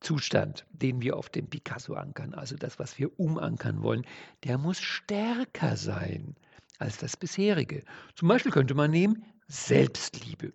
[0.00, 4.06] Zustand, den wir auf dem Picasso ankern, also das, was wir umankern wollen,
[4.44, 6.36] der muss stärker sein
[6.78, 7.82] als das bisherige.
[8.14, 10.52] Zum Beispiel könnte man nehmen Selbstliebe.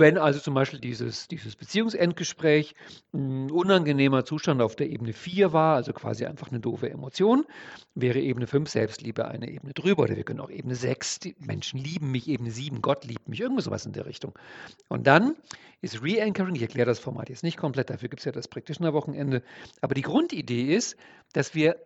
[0.00, 2.74] Wenn also zum Beispiel dieses, dieses Beziehungsendgespräch
[3.12, 7.44] ein unangenehmer Zustand auf der Ebene 4 war, also quasi einfach eine doofe Emotion,
[7.94, 10.04] wäre Ebene 5 Selbstliebe eine Ebene drüber.
[10.04, 13.42] Oder wir können auch Ebene 6, die Menschen lieben mich, Ebene 7, Gott liebt mich,
[13.42, 14.32] irgendwas sowas in der Richtung.
[14.88, 15.36] Und dann
[15.82, 18.94] ist Re-Anchoring, ich erkläre das Format jetzt nicht komplett, dafür gibt es ja das Practitioner
[18.94, 19.42] Wochenende,
[19.82, 20.96] aber die Grundidee ist,
[21.34, 21.76] dass wir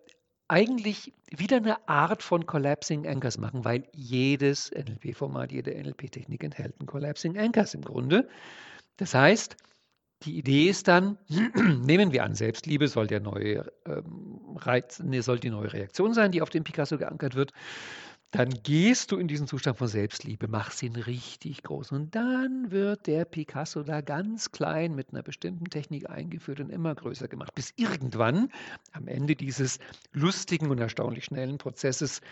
[0.48, 6.86] eigentlich wieder eine Art von Collapsing Anchors machen, weil jedes NLP-Format, jede NLP-Technik enthält ein
[6.86, 8.28] Collapsing Anchors im Grunde.
[8.96, 9.56] Das heißt,
[10.22, 11.18] die Idee ist dann,
[11.82, 16.30] nehmen wir an, Selbstliebe soll der neue ähm, Reiz, nee, soll die neue Reaktion sein,
[16.30, 17.52] die auf den Picasso geankert wird
[18.34, 23.06] dann gehst du in diesen Zustand von Selbstliebe, machst ihn richtig groß und dann wird
[23.06, 27.72] der Picasso da ganz klein mit einer bestimmten Technik eingeführt und immer größer gemacht, bis
[27.76, 28.50] irgendwann
[28.90, 29.78] am Ende dieses
[30.10, 32.22] lustigen und erstaunlich schnellen Prozesses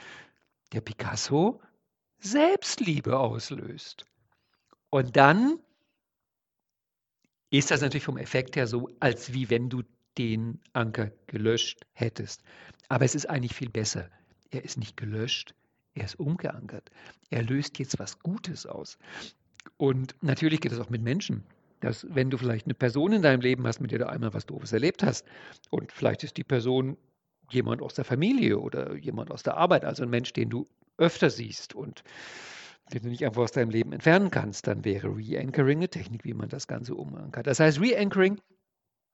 [0.72, 1.62] der Picasso
[2.18, 4.04] Selbstliebe auslöst.
[4.90, 5.60] Und dann
[7.50, 9.82] ist das natürlich vom Effekt her so, als wie wenn du
[10.18, 12.42] den Anker gelöscht hättest.
[12.88, 14.10] Aber es ist eigentlich viel besser.
[14.50, 15.54] Er ist nicht gelöscht,
[15.94, 16.90] er ist umgeankert.
[17.30, 18.98] Er löst jetzt was Gutes aus.
[19.76, 21.44] Und natürlich geht es auch mit Menschen.
[21.80, 24.46] Dass, wenn du vielleicht eine Person in deinem Leben hast, mit der du einmal was
[24.46, 25.26] Doofes erlebt hast,
[25.70, 26.96] und vielleicht ist die Person
[27.50, 31.28] jemand aus der Familie oder jemand aus der Arbeit, also ein Mensch, den du öfter
[31.28, 32.04] siehst und
[32.92, 36.34] den du nicht einfach aus deinem Leben entfernen kannst, dann wäre Re-Anchoring eine Technik, wie
[36.34, 37.46] man das Ganze umankert.
[37.46, 38.40] Das heißt, Re-Anchoring,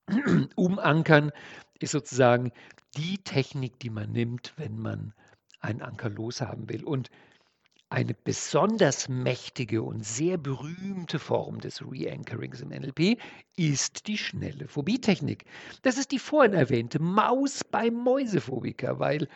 [0.55, 1.31] umankern,
[1.79, 2.51] ist sozusagen
[2.97, 5.13] die Technik, die man nimmt, wenn man
[5.59, 6.83] einen Anker loshaben will.
[6.83, 7.09] Und
[7.89, 13.19] eine besonders mächtige und sehr berühmte Form des Re-Anchorings im NLP
[13.55, 15.45] ist die schnelle Phobie-Technik.
[15.81, 19.27] Das ist die vorhin erwähnte Maus bei Mäusephobiker, weil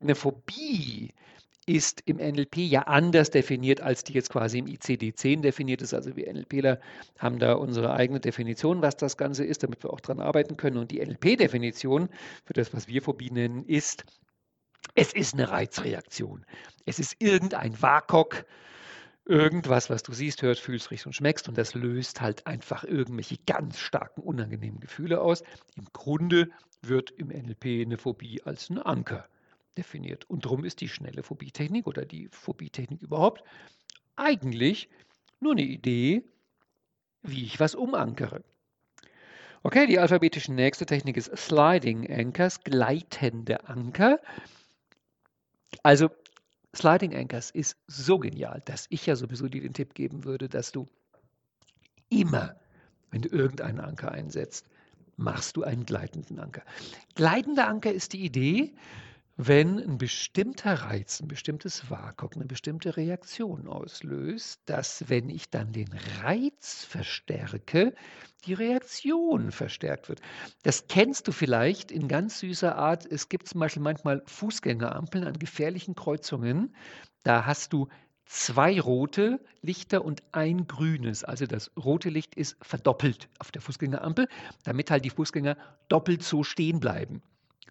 [0.00, 1.14] eine Phobie
[1.66, 5.94] ist im NLP ja anders definiert, als die jetzt quasi im ICD-10 definiert ist.
[5.94, 6.78] Also wir NLPler
[7.18, 10.76] haben da unsere eigene Definition, was das Ganze ist, damit wir auch daran arbeiten können.
[10.76, 12.08] Und die NLP-Definition
[12.44, 14.04] für das, was wir Phobie nennen, ist
[14.94, 16.44] es ist eine Reizreaktion.
[16.84, 18.44] Es ist irgendein WAKOK,
[19.24, 23.38] irgendwas, was du siehst, hörst, fühlst, riechst und schmeckst und das löst halt einfach irgendwelche
[23.46, 25.42] ganz starken, unangenehmen Gefühle aus.
[25.76, 26.50] Im Grunde
[26.82, 29.28] wird im NLP eine Phobie als ein Anker
[29.76, 30.28] definiert.
[30.28, 33.42] Und darum ist die schnelle Phobietechnik oder die Phobietechnik überhaupt
[34.16, 34.88] eigentlich
[35.40, 36.22] nur eine Idee,
[37.22, 38.44] wie ich was umankere.
[39.62, 44.20] Okay, die alphabetische nächste Technik ist Sliding Anchors, gleitende Anker.
[45.82, 46.10] Also
[46.74, 50.72] Sliding Anchors ist so genial, dass ich ja sowieso dir den Tipp geben würde, dass
[50.72, 50.86] du
[52.08, 52.56] immer,
[53.10, 54.68] wenn du irgendeinen Anker einsetzt,
[55.16, 56.62] machst du einen gleitenden Anker.
[57.14, 58.74] Gleitender Anker ist die Idee,
[59.36, 65.72] wenn ein bestimmter Reiz, ein bestimmtes Vakuum, eine bestimmte Reaktion auslöst, dass wenn ich dann
[65.72, 65.92] den
[66.22, 67.94] Reiz verstärke,
[68.44, 70.20] die Reaktion verstärkt wird.
[70.62, 73.06] Das kennst du vielleicht in ganz süßer Art.
[73.06, 76.76] Es gibt zum Beispiel manchmal Fußgängerampeln an gefährlichen Kreuzungen.
[77.24, 77.88] Da hast du
[78.26, 81.24] zwei rote Lichter und ein grünes.
[81.24, 84.28] Also das rote Licht ist verdoppelt auf der Fußgängerampel,
[84.62, 85.56] damit halt die Fußgänger
[85.88, 87.20] doppelt so stehen bleiben.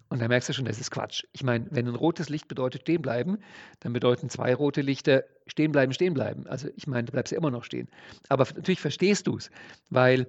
[0.08, 1.24] Und da merkst du schon, das ist Quatsch.
[1.32, 3.38] Ich meine, wenn ein rotes Licht bedeutet stehen bleiben,
[3.80, 6.46] dann bedeuten zwei rote Lichter stehen bleiben, stehen bleiben.
[6.46, 7.88] Also ich meine, du bleibst ja immer noch stehen.
[8.28, 9.50] Aber natürlich verstehst du es,
[9.90, 10.28] weil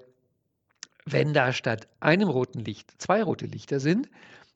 [1.05, 4.09] wenn da statt einem roten Licht zwei rote Lichter sind,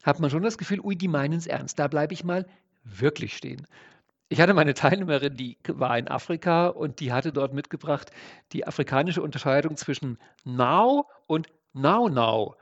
[0.03, 1.77] hat man schon das Gefühl, ui, die meinen es ernst.
[1.77, 2.47] Da bleibe ich mal
[2.83, 3.67] wirklich stehen.
[4.29, 8.11] Ich hatte meine Teilnehmerin, die war in Afrika und die hatte dort mitgebracht
[8.53, 12.55] die afrikanische Unterscheidung zwischen Now und Now Now.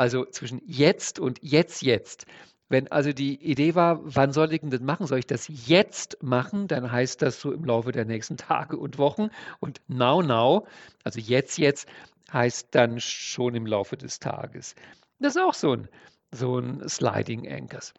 [0.00, 2.24] Also zwischen jetzt und jetzt jetzt.
[2.70, 5.06] Wenn also die Idee war, wann soll ich denn das machen?
[5.06, 6.68] Soll ich das jetzt machen?
[6.68, 9.28] Dann heißt das so im Laufe der nächsten Tage und Wochen.
[9.58, 10.66] Und now, now,
[11.04, 11.86] also jetzt, jetzt,
[12.32, 14.74] heißt dann schon im Laufe des Tages.
[15.18, 15.88] Das ist auch so ein,
[16.32, 17.92] so ein Sliding Anchors.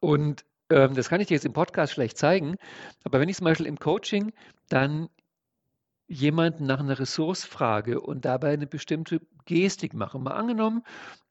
[0.00, 2.56] Und ähm, das kann ich dir jetzt im Podcast schlecht zeigen,
[3.04, 4.32] aber wenn ich zum Beispiel im Coaching
[4.70, 5.08] dann
[6.08, 10.18] jemanden nach einer Ressource frage und dabei eine bestimmte Gestik mache.
[10.18, 10.84] Mal angenommen,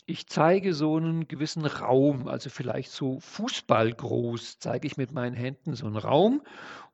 [0.06, 5.76] ich zeige so einen gewissen Raum, also vielleicht so fußballgroß, zeige ich mit meinen Händen
[5.76, 6.42] so einen Raum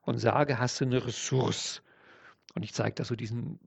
[0.02, 1.82] und sage: „Hast du eine Ressource?“
[2.54, 3.58] Und ich zeige da so diesen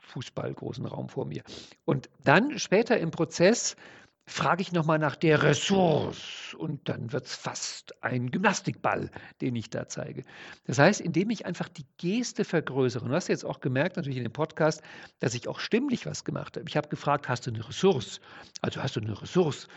[0.00, 1.42] fußballgroßen Raum vor mir.
[1.84, 3.76] Und dann später im Prozess
[4.26, 9.10] frage ich nochmal nach der Ressource und dann wird es fast ein Gymnastikball,
[9.40, 10.24] den ich da zeige.
[10.64, 14.16] Das heißt, indem ich einfach die Geste vergrößere, und du hast jetzt auch gemerkt, natürlich
[14.16, 14.82] in dem Podcast,
[15.20, 16.68] dass ich auch stimmlich was gemacht habe.
[16.68, 18.20] Ich habe gefragt, hast du eine Ressource?
[18.62, 19.68] Also hast du eine Ressource?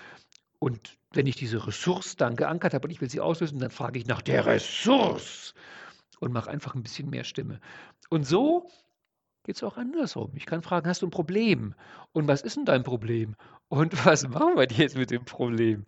[0.59, 3.99] Und wenn ich diese Ressource dann geankert habe und ich will sie auslösen, dann frage
[3.99, 5.53] ich nach der Ressource
[6.19, 7.59] und mache einfach ein bisschen mehr Stimme.
[8.09, 8.69] Und so
[9.47, 10.31] geht es auch andersrum.
[10.35, 11.73] Ich kann fragen, hast du ein Problem?
[12.11, 13.35] Und was ist denn dein Problem?
[13.69, 15.85] Und was machen wir jetzt mit dem Problem?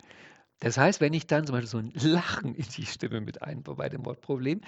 [0.60, 3.76] Das heißt, wenn ich dann zum Beispiel so ein Lachen in die Stimme mit einbaue
[3.76, 4.62] bei dem Wort Problem,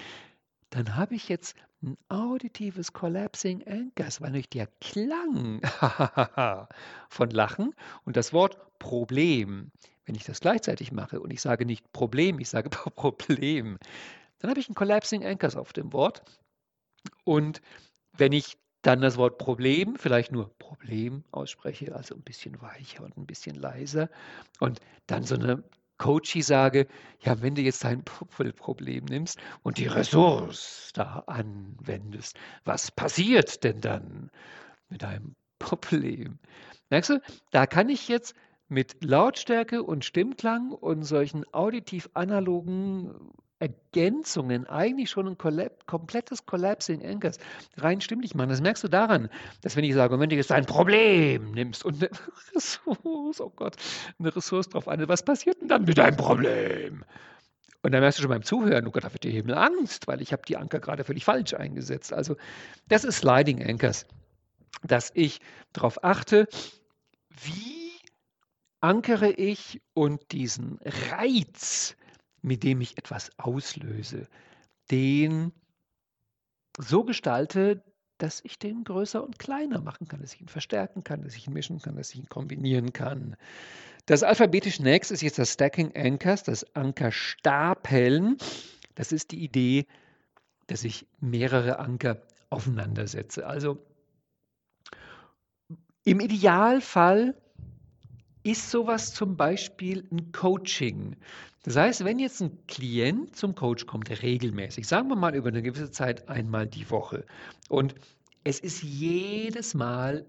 [0.70, 5.62] dann habe ich jetzt ein auditives Collapsing Anchors, weil nämlich der Klang
[7.08, 7.74] von Lachen
[8.04, 9.70] und das Wort Problem,
[10.04, 13.78] wenn ich das gleichzeitig mache und ich sage nicht Problem, ich sage Problem,
[14.38, 16.22] dann habe ich ein Collapsing Anchors auf dem Wort.
[17.24, 17.62] Und
[18.16, 23.16] wenn ich dann das Wort Problem, vielleicht nur Problem ausspreche, also ein bisschen weicher und
[23.16, 24.10] ein bisschen leiser.
[24.60, 25.62] Und dann so eine
[25.98, 26.88] Coachy sage,
[27.20, 33.80] ja, wenn du jetzt dein Problem nimmst und die Ressource da anwendest, was passiert denn
[33.80, 34.30] dann
[34.88, 36.40] mit deinem Problem?
[36.90, 37.20] Merkst du,
[37.52, 38.34] da kann ich jetzt
[38.68, 47.06] mit Lautstärke und Stimmklang und solchen auditiv analogen Ergänzungen eigentlich schon ein Collab komplettes Collapsing
[47.06, 47.38] Anchors
[47.76, 48.48] rein stimmlich machen.
[48.48, 49.28] Das merkst du daran,
[49.60, 52.10] dass wenn ich sage, wenn du jetzt ein Problem nimmst und eine
[52.56, 53.76] Ressource, oh Gott,
[54.18, 57.04] eine Ressource drauf an, was passiert denn dann mit deinem Problem?
[57.82, 60.20] Und dann merkst du schon beim Zuhören, oh Gott, da wird dir Himmel Angst, weil
[60.20, 62.12] ich habe die Anker gerade völlig falsch eingesetzt.
[62.12, 62.36] Also
[62.88, 64.06] das ist Sliding Anchors,
[64.82, 65.40] dass ich
[65.72, 66.48] darauf achte,
[67.28, 67.92] wie
[68.80, 70.80] ankere ich und diesen
[71.12, 71.96] Reiz,
[72.42, 74.28] mit dem ich etwas auslöse,
[74.90, 75.52] den
[76.78, 77.82] so gestalte,
[78.18, 81.46] dass ich den größer und kleiner machen kann, dass ich ihn verstärken kann, dass ich
[81.46, 83.36] ihn mischen kann, dass ich ihn kombinieren kann.
[84.06, 88.36] Das alphabetisch Next ist jetzt das Stacking Anchors, das Ankerstapeln.
[88.94, 89.86] Das ist die Idee,
[90.66, 93.46] dass ich mehrere Anker aufeinander setze.
[93.46, 93.78] Also
[96.04, 97.34] im Idealfall
[98.42, 101.16] ist sowas zum Beispiel ein Coaching.
[101.64, 105.62] Das heißt, wenn jetzt ein Klient zum Coach kommt, regelmäßig, sagen wir mal über eine
[105.62, 107.24] gewisse Zeit einmal die Woche,
[107.68, 107.94] und
[108.44, 110.26] es ist jedes Mal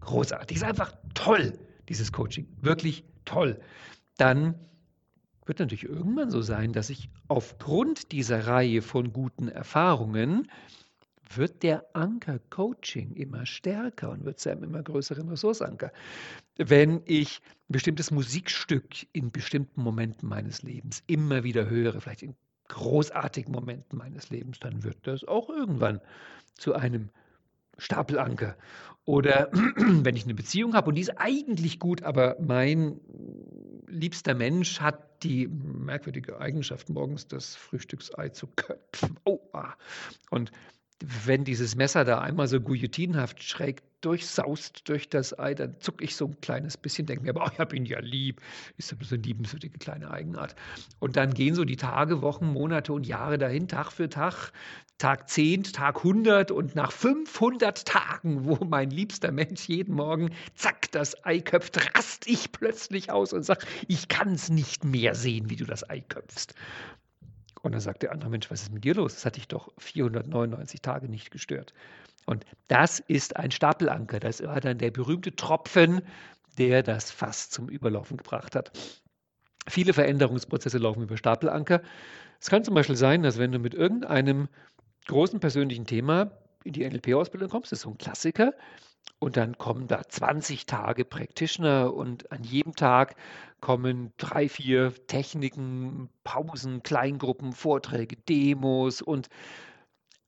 [0.00, 3.60] großartig, es ist einfach toll, dieses Coaching, wirklich toll,
[4.16, 4.54] dann
[5.44, 10.48] wird natürlich irgendwann so sein, dass ich aufgrund dieser Reihe von guten Erfahrungen
[11.36, 15.92] wird der Anker Coaching immer stärker und wird zu einem immer größeren Ressourceanker.
[16.56, 22.34] Wenn ich ein bestimmtes Musikstück in bestimmten Momenten meines Lebens immer wieder höre, vielleicht in
[22.68, 26.00] großartigen Momenten meines Lebens, dann wird das auch irgendwann
[26.54, 27.10] zu einem
[27.78, 28.56] Stapelanker.
[29.04, 33.00] Oder wenn ich eine Beziehung habe und die ist eigentlich gut, aber mein
[33.88, 39.18] liebster Mensch hat die merkwürdige Eigenschaft, morgens das Frühstücksei zu köpfen.
[39.24, 39.74] Oh, ah.
[40.30, 40.52] Und
[41.04, 46.16] wenn dieses Messer da einmal so guillotinhaft schräg durchsaust durch das Ei, dann zucke ich
[46.16, 48.40] so ein kleines bisschen, denke mir, aber oh, ich habe ihn ja lieb.
[48.76, 50.54] Ist so eine liebenswürdige kleine Eigenart.
[50.98, 54.52] Und dann gehen so die Tage, Wochen, Monate und Jahre dahin, Tag für Tag,
[54.98, 60.90] Tag 10, Tag 100 und nach 500 Tagen, wo mein liebster Mensch jeden Morgen, zack,
[60.92, 65.50] das Ei köpft, rast ich plötzlich aus und sage, ich kann es nicht mehr sehen,
[65.50, 66.54] wie du das Ei köpfst.
[67.62, 69.14] Und dann sagt der andere Mensch, was ist mit dir los?
[69.14, 71.74] Das hat dich doch 499 Tage nicht gestört.
[72.26, 74.20] Und das ist ein Stapelanker.
[74.20, 76.02] Das war dann der berühmte Tropfen,
[76.58, 78.72] der das Fass zum Überlaufen gebracht hat.
[79.68, 81.82] Viele Veränderungsprozesse laufen über Stapelanker.
[82.40, 84.48] Es kann zum Beispiel sein, dass wenn du mit irgendeinem
[85.06, 86.30] großen persönlichen Thema
[86.64, 88.54] in die NLP-Ausbildung kommst, das ist so ein Klassiker,
[89.18, 93.16] und dann kommen da 20 Tage Practitioner und an jedem Tag
[93.60, 99.28] kommen drei, vier Techniken, Pausen, Kleingruppen, Vorträge, Demos und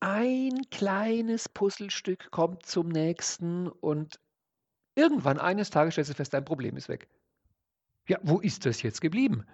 [0.00, 4.20] ein kleines Puzzlestück kommt zum nächsten und
[4.94, 7.08] irgendwann eines Tages stellst du fest, dein Problem ist weg.
[8.08, 9.46] Ja, wo ist das jetzt geblieben?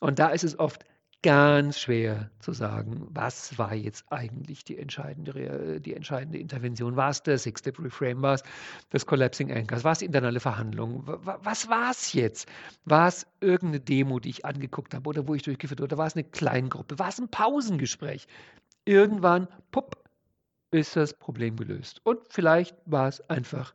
[0.00, 0.84] Und da ist es oft
[1.22, 6.96] ganz schwer zu sagen, was war jetzt eigentlich die entscheidende, die entscheidende Intervention?
[6.96, 8.20] War es der Six-Step-Reframe?
[8.22, 8.42] War es
[8.90, 9.84] das Collapsing Anchors?
[9.84, 11.04] War es die internale Verhandlung?
[11.06, 12.48] Was war es jetzt?
[12.84, 15.80] War es irgendeine Demo, die ich angeguckt habe oder wo ich durchgeführt?
[15.80, 16.98] Oder war es eine Kleingruppe?
[16.98, 18.26] War es ein Pausengespräch?
[18.84, 19.96] Irgendwann, pupp,
[20.72, 22.00] ist das Problem gelöst.
[22.02, 23.74] Und vielleicht war es einfach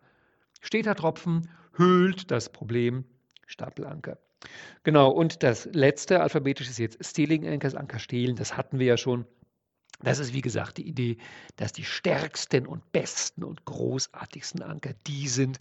[0.60, 3.06] steter Tropfen, hüllt das Problem
[3.46, 4.18] Stapelanker.
[4.84, 8.98] Genau, und das letzte alphabetisch ist jetzt Stealing Anchors, Anker stehlen, das hatten wir ja
[8.98, 9.26] schon.
[10.02, 11.18] Das ist wie gesagt die Idee,
[11.56, 15.58] dass die stärksten und besten und großartigsten Anker die sind,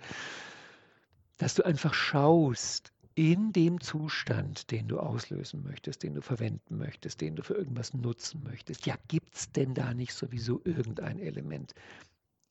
[1.39, 7.23] dass du einfach schaust, in dem Zustand, den du auslösen möchtest, den du verwenden möchtest,
[7.23, 11.73] den du für irgendwas nutzen möchtest, ja, gibt es denn da nicht sowieso irgendein Element,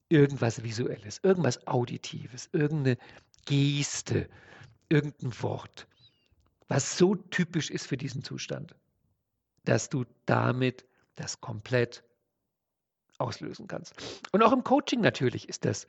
[0.10, 2.98] irgendwas Visuelles, irgendwas Auditives, irgendeine
[3.46, 4.28] Geste,
[4.90, 5.88] irgendein Wort,
[6.68, 8.76] was so typisch ist für diesen Zustand,
[9.64, 10.86] dass du damit
[11.16, 12.04] das komplett
[13.18, 13.94] auslösen kannst.
[14.32, 15.88] Und auch im Coaching natürlich ist das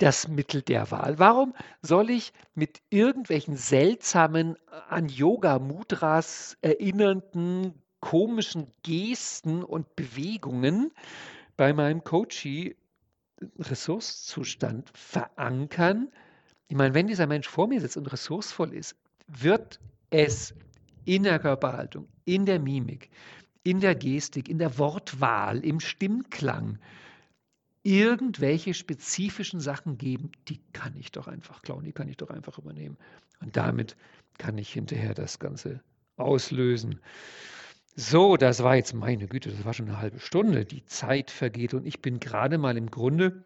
[0.00, 1.18] das Mittel der Wahl.
[1.18, 4.56] Warum soll ich mit irgendwelchen seltsamen,
[4.88, 10.90] an Yoga-Mudras erinnernden, komischen Gesten und Bewegungen
[11.58, 12.76] bei meinem Coachie
[13.58, 16.10] Ressourcezustand verankern?
[16.68, 18.96] Ich meine, wenn dieser Mensch vor mir sitzt und ressourcevoll ist,
[19.38, 20.54] wird es
[21.04, 23.10] in der Körperhaltung, in der Mimik,
[23.62, 26.78] in der Gestik, in der Wortwahl, im Stimmklang
[27.82, 32.58] irgendwelche spezifischen Sachen geben, die kann ich doch einfach klauen, die kann ich doch einfach
[32.58, 32.96] übernehmen.
[33.40, 33.96] Und damit
[34.38, 35.80] kann ich hinterher das Ganze
[36.16, 37.00] auslösen.
[37.96, 40.64] So, das war jetzt meine Güte, das war schon eine halbe Stunde.
[40.64, 43.44] Die Zeit vergeht und ich bin gerade mal im Grunde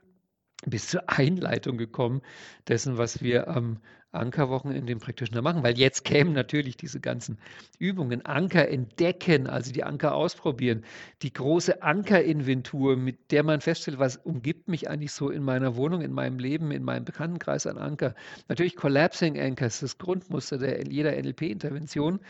[0.66, 2.22] bis zur Einleitung gekommen
[2.68, 3.78] dessen, was wir am
[4.14, 7.38] Ankerwochenende im Praktischen machen, weil jetzt kämen natürlich diese ganzen
[7.78, 10.84] Übungen, Anker entdecken, also die Anker ausprobieren,
[11.22, 16.00] die große Ankerinventur, mit der man feststellt, was umgibt mich eigentlich so in meiner Wohnung,
[16.00, 18.14] in meinem Leben, in meinem Bekanntenkreis an Anker.
[18.48, 22.20] Natürlich Collapsing Anchors, das Grundmuster der, jeder NLP-Intervention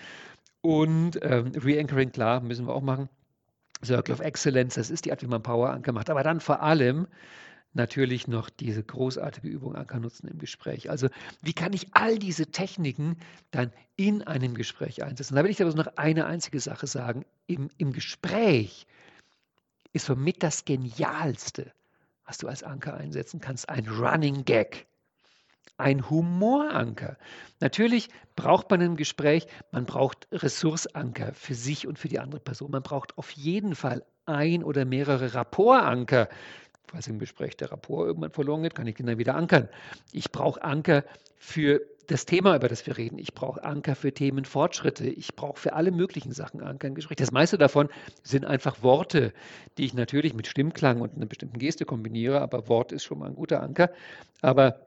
[0.62, 3.08] und ähm, Re-Anchoring, klar, müssen wir auch machen.
[3.84, 7.06] Circle of Excellence, das ist die Art, wie man Power-Anker macht, aber dann vor allem
[7.74, 10.90] natürlich noch diese großartige Übung Anker nutzen im Gespräch.
[10.90, 11.08] Also
[11.42, 13.16] wie kann ich all diese Techniken
[13.50, 15.34] dann in einem Gespräch einsetzen?
[15.34, 17.24] Da will ich aber noch eine einzige Sache sagen.
[17.46, 18.86] Im, Im Gespräch
[19.92, 21.72] ist somit das Genialste,
[22.24, 24.86] was du als Anker einsetzen kannst, ein Running Gag.
[25.76, 27.16] Ein Humoranker.
[27.58, 32.70] Natürlich braucht man im Gespräch, man braucht Ressourceanker für sich und für die andere Person.
[32.70, 36.28] Man braucht auf jeden Fall ein oder mehrere Rapportanker
[36.86, 39.68] falls im Gespräch der Rapport irgendwann verloren geht, kann ich den dann wieder ankern.
[40.12, 41.04] Ich brauche Anker
[41.38, 43.18] für das Thema, über das wir reden.
[43.18, 45.06] Ich brauche Anker für Themenfortschritte.
[45.06, 47.16] Ich brauche für alle möglichen Sachen Anker im Gespräch.
[47.16, 47.88] Das meiste davon
[48.22, 49.32] sind einfach Worte,
[49.78, 53.28] die ich natürlich mit Stimmklang und einer bestimmten Geste kombiniere, aber Wort ist schon mal
[53.28, 53.90] ein guter Anker.
[54.42, 54.86] Aber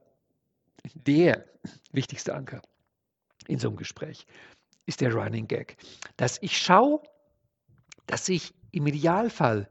[0.94, 1.46] der
[1.92, 2.62] wichtigste Anker
[3.48, 4.26] in so einem Gespräch
[4.86, 5.78] ist der Running Gag.
[6.18, 7.02] Dass ich schaue,
[8.06, 9.70] dass ich im Idealfall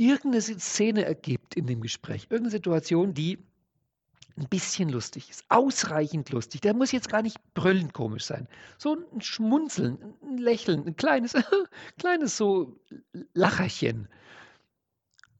[0.00, 3.38] irgendeine Szene ergibt in dem Gespräch, irgendeine Situation, die
[4.36, 6.62] ein bisschen lustig ist, ausreichend lustig.
[6.62, 8.48] Der muss jetzt gar nicht brüllend komisch sein.
[8.78, 11.34] So ein Schmunzeln, ein Lächeln, ein kleines,
[11.98, 12.80] kleines so
[13.34, 14.08] Lacherchen.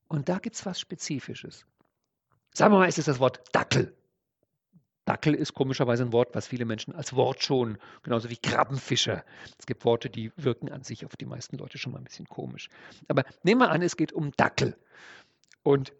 [0.08, 1.64] Und da gibt es was Spezifisches.
[2.52, 3.96] Sagen wir mal, ist es das Wort Dackel.
[5.04, 9.24] Dackel ist komischerweise ein Wort, was viele Menschen als Wort schon, genauso wie Krabbenfischer.
[9.58, 12.26] Es gibt Worte, die wirken an sich auf die meisten Leute schon mal ein bisschen
[12.26, 12.68] komisch.
[13.08, 14.76] Aber nehmen wir an, es geht um Dackel.
[15.62, 15.92] Und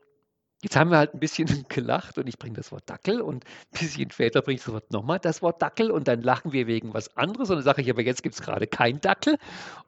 [0.62, 3.78] Jetzt haben wir halt ein bisschen gelacht und ich bringe das Wort Dackel und ein
[3.80, 6.92] bisschen später bringe ich das Wort nochmal das Wort Dackel und dann lachen wir wegen
[6.92, 9.38] was anderes und dann sage ich, aber jetzt gibt es gerade kein Dackel.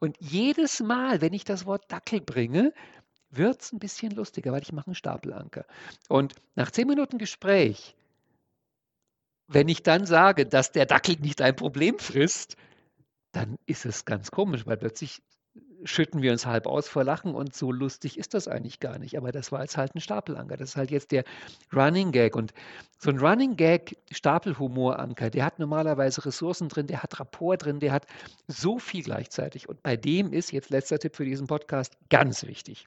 [0.00, 2.72] Und jedes Mal, wenn ich das Wort Dackel bringe,
[3.28, 5.66] wird es ein bisschen lustiger, weil ich mache einen Stapelanker.
[6.08, 7.94] Und nach zehn Minuten Gespräch
[9.48, 12.56] wenn ich dann sage, dass der Dackel nicht ein Problem frisst,
[13.32, 15.22] dann ist es ganz komisch, weil plötzlich
[15.84, 19.16] schütten wir uns halb aus vor Lachen und so lustig ist das eigentlich gar nicht.
[19.16, 20.56] Aber das war jetzt halt ein Stapelanker.
[20.56, 21.24] Das ist halt jetzt der
[21.74, 22.36] Running Gag.
[22.36, 22.52] Und
[22.98, 27.92] so ein Running Gag, Stapelhumoranker, der hat normalerweise Ressourcen drin, der hat Rapport drin, der
[27.92, 28.06] hat
[28.46, 29.68] so viel gleichzeitig.
[29.68, 32.86] Und bei dem ist jetzt letzter Tipp für diesen Podcast ganz wichtig,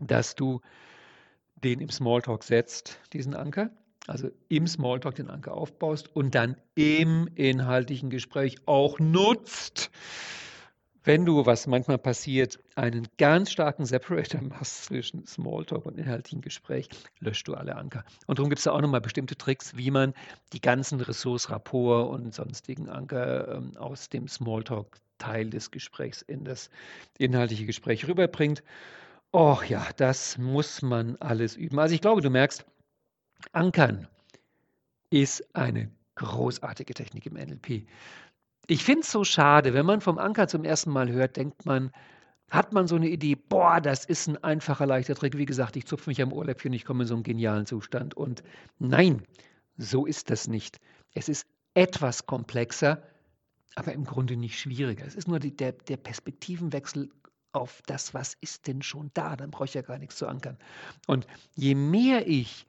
[0.00, 0.60] dass du
[1.56, 3.70] den im Smalltalk setzt, diesen Anker
[4.06, 9.90] also im Smalltalk den Anker aufbaust und dann im inhaltlichen Gespräch auch nutzt.
[11.06, 16.88] Wenn du, was manchmal passiert, einen ganz starken Separator machst zwischen Smalltalk und inhaltlichen Gespräch,
[17.20, 18.04] löscht du alle Anker.
[18.26, 20.14] Und darum gibt es da auch nochmal bestimmte Tricks, wie man
[20.54, 26.70] die ganzen Ressource, Rapport und sonstigen Anker ähm, aus dem Smalltalk-Teil des Gesprächs in das
[27.18, 28.62] inhaltliche Gespräch rüberbringt.
[29.34, 31.78] Och ja, das muss man alles üben.
[31.80, 32.64] Also ich glaube, du merkst,
[33.52, 34.08] Ankern
[35.10, 37.86] ist eine großartige Technik im NLP.
[38.66, 41.90] Ich finde es so schade, wenn man vom Anker zum ersten Mal hört, denkt man,
[42.50, 45.36] hat man so eine Idee, boah, das ist ein einfacher, leichter Trick.
[45.36, 48.14] Wie gesagt, ich zupfe mich am Ohrläppchen, ich komme in so einen genialen Zustand.
[48.14, 48.42] Und
[48.78, 49.22] nein,
[49.76, 50.80] so ist das nicht.
[51.14, 53.02] Es ist etwas komplexer,
[53.74, 55.04] aber im Grunde nicht schwieriger.
[55.04, 57.10] Es ist nur die, der, der Perspektivenwechsel
[57.52, 60.58] auf das, was ist denn schon da, dann brauche ich ja gar nichts zu ankern.
[61.06, 62.66] Und je mehr ich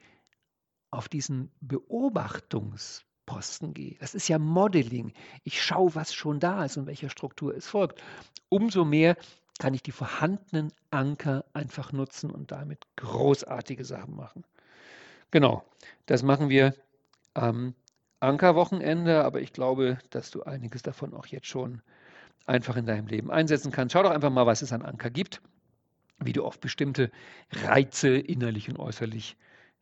[0.96, 6.88] auf diesen Beobachtungsposten gehe, das ist ja Modeling, ich schaue, was schon da ist und
[6.88, 8.02] welcher Struktur es folgt,
[8.50, 9.18] umso mehr
[9.60, 14.44] kann ich die vorhandenen Anker einfach nutzen und damit großartige Sachen machen.
[15.32, 15.64] Genau,
[16.06, 16.76] das machen wir
[17.34, 17.74] am
[18.20, 21.82] Ankerwochenende, aber ich glaube, dass du einiges davon auch jetzt schon
[22.46, 23.94] einfach in deinem Leben einsetzen kannst.
[23.94, 25.42] Schau doch einfach mal, was es an Anker gibt,
[26.20, 27.12] wie du auf bestimmte
[27.52, 29.38] Reize innerlich und äußerlich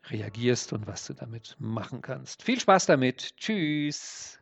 [0.09, 2.43] reagierst und was du damit machen kannst.
[2.43, 3.35] Viel Spaß damit.
[3.37, 4.39] Tschüss.